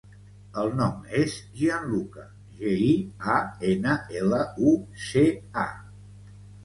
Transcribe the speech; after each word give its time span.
El 0.59 0.69
nom 0.77 1.03
és 1.19 1.35
Gianluca: 1.59 2.25
ge, 2.61 2.73
i, 2.87 2.95
a, 3.37 3.37
ena, 3.75 3.99
ela, 4.23 4.41
u, 4.71 4.75
ce, 5.05 5.27
a. 5.67 5.71